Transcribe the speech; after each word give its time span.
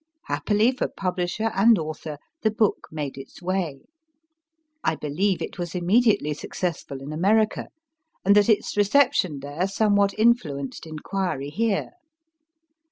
Happily 0.25 0.71
for 0.71 0.87
publisher 0.87 1.51
and 1.53 1.77
author, 1.77 2.17
the 2.41 2.49
book 2.49 2.87
made 2.89 3.19
its 3.19 3.39
way. 3.39 3.81
I 4.83 4.95
believe 4.95 5.43
it 5.43 5.59
was 5.59 5.75
immediately 5.75 6.33
suc 6.33 6.55
cessful 6.55 7.03
in 7.03 7.13
America, 7.13 7.65
k 7.65 7.69
and 8.25 8.35
that 8.35 8.49
its 8.49 8.75
reception 8.75 9.41
there 9.41 9.67
somewhat 9.67 10.13
in 10.15 10.33
fluenced 10.33 10.87
inquiry 10.87 11.51
here. 11.51 11.91